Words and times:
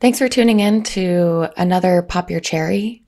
Thanks 0.00 0.18
for 0.18 0.30
tuning 0.30 0.60
in 0.60 0.82
to 0.84 1.48
another 1.58 2.00
Pop 2.00 2.30
Your 2.30 2.40
Cherry. 2.40 3.04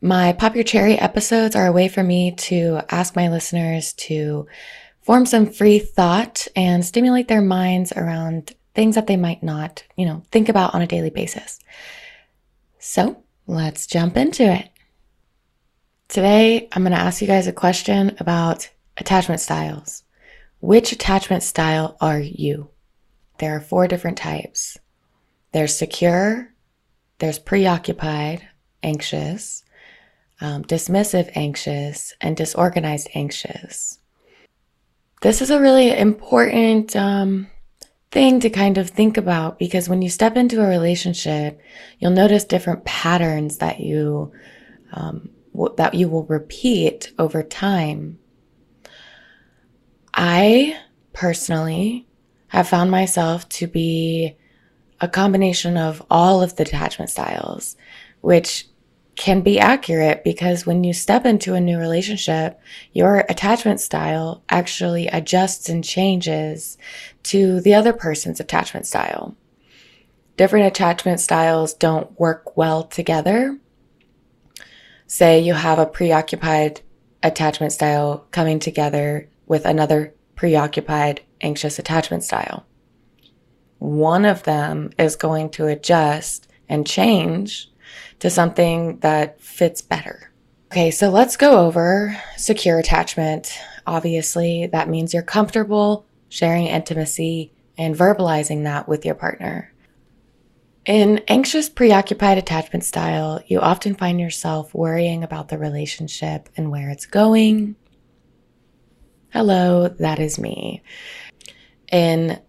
My 0.00 0.32
Pop 0.32 0.54
Your 0.54 0.62
Cherry 0.62 0.96
episodes 0.96 1.56
are 1.56 1.66
a 1.66 1.72
way 1.72 1.88
for 1.88 2.00
me 2.00 2.36
to 2.36 2.80
ask 2.90 3.16
my 3.16 3.28
listeners 3.28 3.92
to 3.94 4.46
form 5.00 5.26
some 5.26 5.46
free 5.46 5.80
thought 5.80 6.46
and 6.54 6.84
stimulate 6.84 7.26
their 7.26 7.40
minds 7.40 7.90
around 7.90 8.54
things 8.72 8.94
that 8.94 9.08
they 9.08 9.16
might 9.16 9.42
not, 9.42 9.82
you 9.96 10.06
know, 10.06 10.22
think 10.30 10.48
about 10.48 10.76
on 10.76 10.82
a 10.82 10.86
daily 10.86 11.10
basis. 11.10 11.58
So 12.78 13.24
let's 13.48 13.88
jump 13.88 14.16
into 14.16 14.44
it. 14.44 14.68
Today, 16.06 16.68
I'm 16.70 16.84
going 16.84 16.92
to 16.92 17.00
ask 17.00 17.20
you 17.20 17.26
guys 17.26 17.48
a 17.48 17.52
question 17.52 18.16
about 18.20 18.70
attachment 18.96 19.40
styles. 19.40 20.04
Which 20.60 20.92
attachment 20.92 21.42
style 21.42 21.96
are 22.00 22.20
you? 22.20 22.70
There 23.38 23.56
are 23.56 23.60
four 23.60 23.88
different 23.88 24.18
types. 24.18 24.78
There's 25.52 25.76
secure, 25.76 26.48
there's 27.18 27.38
preoccupied, 27.38 28.48
anxious, 28.82 29.64
um, 30.40 30.64
dismissive, 30.64 31.30
anxious, 31.34 32.14
and 32.20 32.36
disorganized, 32.36 33.08
anxious. 33.14 33.98
This 35.20 35.40
is 35.40 35.50
a 35.50 35.60
really 35.60 35.96
important 35.96 36.96
um, 36.96 37.48
thing 38.10 38.40
to 38.40 38.50
kind 38.50 38.76
of 38.76 38.90
think 38.90 39.16
about 39.16 39.58
because 39.58 39.88
when 39.88 40.02
you 40.02 40.08
step 40.08 40.36
into 40.36 40.62
a 40.62 40.68
relationship, 40.68 41.60
you'll 41.98 42.10
notice 42.10 42.44
different 42.44 42.84
patterns 42.84 43.58
that 43.58 43.78
you 43.78 44.32
um, 44.92 45.30
w- 45.52 45.74
that 45.76 45.94
you 45.94 46.08
will 46.08 46.24
repeat 46.24 47.12
over 47.18 47.42
time. 47.42 48.18
I 50.12 50.76
personally 51.12 52.08
have 52.48 52.68
found 52.68 52.90
myself 52.90 53.48
to 53.48 53.66
be 53.66 54.36
a 55.02 55.08
combination 55.08 55.76
of 55.76 56.00
all 56.08 56.40
of 56.40 56.54
the 56.54 56.62
attachment 56.62 57.10
styles, 57.10 57.76
which 58.20 58.68
can 59.16 59.42
be 59.42 59.58
accurate 59.58 60.24
because 60.24 60.64
when 60.64 60.84
you 60.84 60.94
step 60.94 61.26
into 61.26 61.54
a 61.54 61.60
new 61.60 61.76
relationship, 61.76 62.58
your 62.92 63.18
attachment 63.28 63.80
style 63.80 64.42
actually 64.48 65.08
adjusts 65.08 65.68
and 65.68 65.84
changes 65.84 66.78
to 67.24 67.60
the 67.60 67.74
other 67.74 67.92
person's 67.92 68.40
attachment 68.40 68.86
style. 68.86 69.36
Different 70.36 70.66
attachment 70.66 71.20
styles 71.20 71.74
don't 71.74 72.18
work 72.18 72.56
well 72.56 72.84
together. 72.84 73.58
Say 75.08 75.40
you 75.40 75.52
have 75.52 75.80
a 75.80 75.84
preoccupied 75.84 76.80
attachment 77.22 77.72
style 77.72 78.26
coming 78.30 78.60
together 78.60 79.28
with 79.46 79.66
another 79.66 80.14
preoccupied 80.36 81.20
anxious 81.40 81.78
attachment 81.78 82.24
style 82.24 82.64
one 83.82 84.24
of 84.24 84.44
them 84.44 84.90
is 84.96 85.16
going 85.16 85.50
to 85.50 85.66
adjust 85.66 86.46
and 86.68 86.86
change 86.86 87.68
to 88.20 88.30
something 88.30 88.98
that 88.98 89.40
fits 89.40 89.82
better. 89.82 90.30
Okay, 90.70 90.92
so 90.92 91.10
let's 91.10 91.36
go 91.36 91.66
over 91.66 92.16
secure 92.36 92.78
attachment. 92.78 93.52
Obviously, 93.84 94.68
that 94.68 94.88
means 94.88 95.12
you're 95.12 95.24
comfortable 95.24 96.06
sharing 96.28 96.68
intimacy 96.68 97.52
and 97.76 97.96
verbalizing 97.96 98.62
that 98.62 98.86
with 98.86 99.04
your 99.04 99.16
partner. 99.16 99.72
In 100.86 101.20
anxious, 101.26 101.68
preoccupied 101.68 102.38
attachment 102.38 102.84
style, 102.84 103.42
you 103.48 103.58
often 103.58 103.96
find 103.96 104.20
yourself 104.20 104.72
worrying 104.72 105.24
about 105.24 105.48
the 105.48 105.58
relationship 105.58 106.48
and 106.56 106.70
where 106.70 106.88
it's 106.88 107.06
going. 107.06 107.74
Hello, 109.30 109.88
that 109.88 110.20
is 110.20 110.38
me. 110.38 110.82
In 111.90 112.40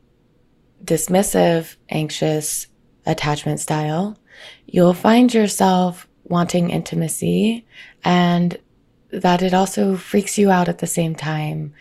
dismissive, 0.84 1.76
anxious 1.90 2.68
attachment 3.06 3.60
style, 3.60 4.18
you'll 4.66 4.94
find 4.94 5.34
yourself 5.34 6.08
wanting 6.24 6.70
intimacy 6.70 7.66
and 8.04 8.58
that 9.12 9.42
it 9.42 9.54
also 9.54 9.96
freaks 9.96 10.38
you 10.38 10.50
out 10.50 10.70
at 10.70 10.80
the 10.80 10.88
same 10.88 11.16
time. 11.16 11.74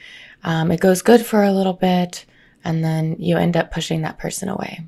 Um, 0.44 0.70
it 0.70 0.80
goes 0.80 1.02
good 1.02 1.24
for 1.24 1.42
a 1.42 1.52
little 1.52 1.72
bit 1.72 2.26
and 2.64 2.84
then 2.84 3.16
you 3.18 3.36
end 3.36 3.56
up 3.56 3.70
pushing 3.70 4.02
that 4.02 4.18
person 4.18 4.48
away. 4.48 4.86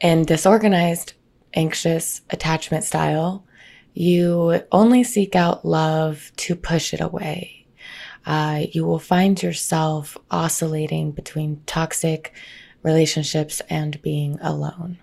In 0.00 0.24
disorganized, 0.24 1.14
anxious 1.54 2.22
attachment 2.30 2.84
style, 2.84 3.44
you 3.94 4.62
only 4.72 5.04
seek 5.04 5.36
out 5.36 5.64
love 5.64 6.32
to 6.36 6.56
push 6.56 6.94
it 6.94 7.00
away. 7.00 7.61
Uh, 8.24 8.64
you 8.70 8.84
will 8.84 8.98
find 8.98 9.42
yourself 9.42 10.16
oscillating 10.30 11.10
between 11.10 11.62
toxic 11.66 12.32
relationships, 12.82 13.62
and 13.70 14.00
being 14.02 14.38
alone. 14.40 14.98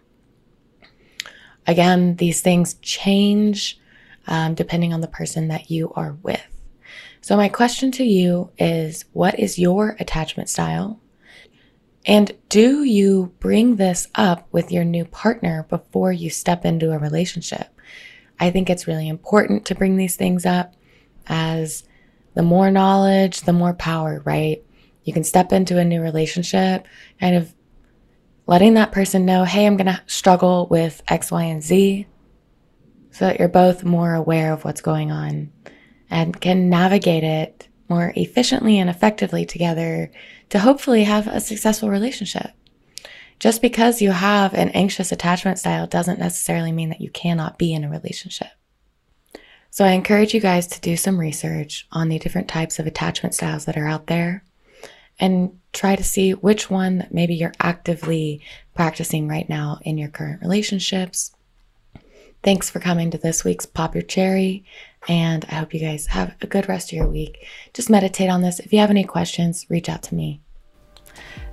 Again, 1.65 2.15
these 2.17 2.41
things 2.41 2.75
change 2.75 3.79
um, 4.27 4.53
depending 4.53 4.93
on 4.93 5.01
the 5.01 5.07
person 5.07 5.47
that 5.47 5.71
you 5.71 5.91
are 5.95 6.17
with. 6.21 6.45
So, 7.21 7.35
my 7.35 7.49
question 7.49 7.91
to 7.93 8.03
you 8.03 8.51
is 8.57 9.05
what 9.13 9.39
is 9.39 9.59
your 9.59 9.95
attachment 9.99 10.49
style? 10.49 10.99
And 12.05 12.31
do 12.47 12.83
you 12.83 13.33
bring 13.39 13.75
this 13.75 14.07
up 14.15 14.47
with 14.51 14.71
your 14.71 14.85
new 14.85 15.05
partner 15.05 15.65
before 15.69 16.11
you 16.11 16.29
step 16.29 16.65
into 16.65 16.91
a 16.91 16.97
relationship? 16.97 17.67
I 18.39 18.51
think 18.51 18.69
it's 18.69 18.87
really 18.87 19.07
important 19.07 19.65
to 19.65 19.75
bring 19.75 19.97
these 19.97 20.15
things 20.15 20.45
up 20.45 20.73
as 21.27 21.83
the 22.33 22.43
more 22.43 22.71
knowledge, 22.71 23.41
the 23.41 23.53
more 23.53 23.73
power, 23.73 24.21
right? 24.25 24.63
You 25.03 25.13
can 25.13 25.23
step 25.23 25.51
into 25.51 25.77
a 25.77 25.85
new 25.85 26.01
relationship 26.01 26.87
kind 27.19 27.35
of 27.35 27.53
letting 28.47 28.75
that 28.75 28.91
person 28.91 29.25
know, 29.25 29.43
hey, 29.43 29.65
I'm 29.65 29.77
going 29.77 29.87
to 29.87 30.01
struggle 30.07 30.67
with 30.69 31.03
X, 31.07 31.31
Y, 31.31 31.43
and 31.43 31.63
Z 31.63 32.07
so 33.11 33.25
that 33.25 33.39
you're 33.39 33.47
both 33.47 33.83
more 33.83 34.13
aware 34.13 34.53
of 34.53 34.63
what's 34.63 34.81
going 34.81 35.11
on 35.11 35.51
and 36.09 36.39
can 36.39 36.69
navigate 36.69 37.23
it 37.23 37.67
more 37.89 38.13
efficiently 38.15 38.77
and 38.79 38.89
effectively 38.89 39.45
together 39.45 40.11
to 40.49 40.59
hopefully 40.59 41.03
have 41.03 41.27
a 41.27 41.39
successful 41.39 41.89
relationship. 41.89 42.51
Just 43.39 43.61
because 43.61 44.01
you 44.01 44.11
have 44.11 44.53
an 44.53 44.69
anxious 44.69 45.11
attachment 45.11 45.59
style 45.59 45.87
doesn't 45.87 46.19
necessarily 46.19 46.71
mean 46.71 46.89
that 46.89 47.01
you 47.01 47.09
cannot 47.09 47.57
be 47.57 47.73
in 47.73 47.83
a 47.83 47.89
relationship. 47.89 48.49
So 49.79 49.85
I 49.85 49.91
encourage 49.91 50.33
you 50.33 50.41
guys 50.41 50.67
to 50.67 50.81
do 50.81 50.97
some 50.97 51.17
research 51.17 51.87
on 51.93 52.09
the 52.09 52.19
different 52.19 52.49
types 52.49 52.79
of 52.79 52.85
attachment 52.85 53.33
styles 53.33 53.63
that 53.63 53.77
are 53.77 53.87
out 53.87 54.07
there 54.07 54.43
and 55.21 55.57
try 55.71 55.95
to 55.95 56.03
see 56.03 56.31
which 56.33 56.69
one 56.69 57.07
maybe 57.11 57.33
you're 57.33 57.53
actively 57.61 58.41
practicing 58.75 59.29
right 59.29 59.47
now 59.47 59.79
in 59.83 59.97
your 59.97 60.09
current 60.09 60.41
relationships. 60.41 61.33
Thanks 62.43 62.69
for 62.69 62.81
coming 62.81 63.09
to 63.11 63.17
this 63.17 63.45
week's 63.45 63.65
Pop 63.65 63.95
Your 63.95 64.01
Cherry, 64.01 64.65
and 65.07 65.45
I 65.45 65.55
hope 65.55 65.73
you 65.73 65.79
guys 65.79 66.07
have 66.07 66.35
a 66.41 66.47
good 66.47 66.67
rest 66.67 66.91
of 66.91 66.97
your 66.97 67.07
week. 67.07 67.47
Just 67.73 67.89
meditate 67.89 68.29
on 68.29 68.41
this. 68.41 68.59
If 68.59 68.73
you 68.73 68.79
have 68.79 68.89
any 68.89 69.05
questions, 69.05 69.65
reach 69.69 69.87
out 69.87 70.03
to 70.03 70.13
me. 70.13 70.41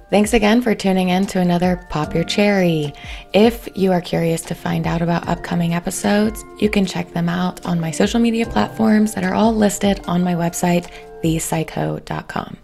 Thanks 0.08 0.34
again 0.34 0.62
for 0.62 0.72
tuning 0.72 1.08
in 1.08 1.26
to 1.26 1.40
another 1.40 1.84
Pop 1.88 2.14
Your 2.14 2.22
Cherry. 2.22 2.92
If 3.32 3.68
you 3.74 3.90
are 3.90 4.00
curious 4.00 4.40
to 4.42 4.54
find 4.54 4.86
out 4.86 5.02
about 5.02 5.26
upcoming 5.26 5.74
episodes, 5.74 6.44
you 6.60 6.70
can 6.70 6.86
check 6.86 7.12
them 7.12 7.28
out 7.28 7.64
on 7.66 7.80
my 7.80 7.90
social 7.90 8.20
media 8.20 8.46
platforms 8.46 9.14
that 9.14 9.24
are 9.24 9.34
all 9.34 9.52
listed 9.52 10.00
on 10.06 10.22
my 10.22 10.34
website, 10.34 10.88
thepsycho.com. 11.24 12.56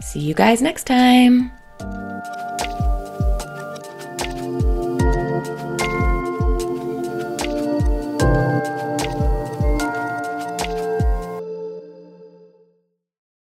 See 0.00 0.20
you 0.20 0.32
guys 0.32 0.62
next 0.62 0.84
time. 0.84 1.50